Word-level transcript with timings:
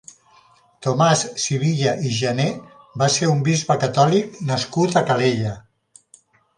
Tomàs 0.85 1.21
Sivilla 1.43 1.93
i 2.11 2.15
Gener 2.21 2.49
va 3.03 3.11
ser 3.19 3.31
un 3.35 3.47
bisbe 3.51 3.79
catòlic 3.87 4.43
nascut 4.53 5.03
a 5.05 5.09
Calella. 5.13 5.57